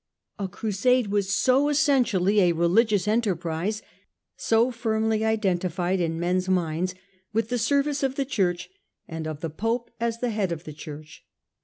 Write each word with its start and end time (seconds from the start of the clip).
A 0.39 0.47
Crusade 0.47 1.09
was 1.11 1.31
so 1.31 1.69
essentially 1.69 2.39
a 2.39 2.53
religious 2.53 3.07
enterprise, 3.07 3.83
so 4.35 4.71
firmly 4.71 5.23
identified 5.23 5.99
in 5.99 6.19
men's 6.19 6.49
minds 6.49 6.95
with 7.33 7.49
the 7.49 7.59
service 7.59 8.01
of 8.01 8.15
the 8.15 8.25
Church 8.25 8.71
and 9.07 9.27
of 9.27 9.41
the 9.41 9.51
Pope 9.51 9.91
as 9.99 10.17
the 10.19 10.31
head 10.31 10.51
of 10.51 10.63
the 10.63 10.73
Church. 10.73 11.23